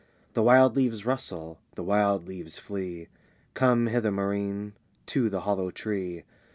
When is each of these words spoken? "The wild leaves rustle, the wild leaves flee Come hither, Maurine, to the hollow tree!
"The 0.33 0.41
wild 0.41 0.75
leaves 0.75 1.05
rustle, 1.05 1.59
the 1.75 1.83
wild 1.83 2.27
leaves 2.27 2.57
flee 2.57 3.07
Come 3.53 3.85
hither, 3.85 4.09
Maurine, 4.09 4.73
to 5.05 5.29
the 5.29 5.41
hollow 5.41 5.69
tree! 5.69 6.23